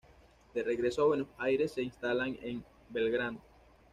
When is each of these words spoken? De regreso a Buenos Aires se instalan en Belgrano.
De 0.55 0.63
regreso 0.63 1.03
a 1.03 1.05
Buenos 1.05 1.27
Aires 1.37 1.73
se 1.73 1.83
instalan 1.83 2.35
en 2.41 2.65
Belgrano. 2.89 3.37